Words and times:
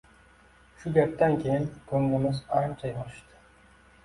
Shu 0.79 0.93
gapdan 0.95 1.37
keyin 1.43 1.67
koʻnglimiz 1.93 2.41
ancha 2.63 2.91
yorishdi. 2.95 3.45